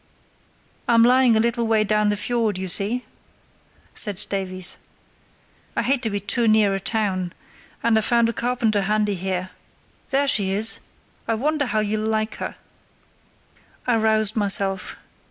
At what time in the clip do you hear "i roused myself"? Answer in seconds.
13.85-14.95